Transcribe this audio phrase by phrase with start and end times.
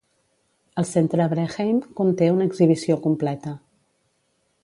[0.81, 3.55] El Centre Breheim conté una exhibició completa.